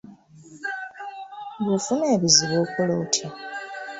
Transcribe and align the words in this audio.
Bw’ofuna 1.59 2.05
ebizibu 2.15 2.55
okola 2.63 2.93
otya? 3.01 3.29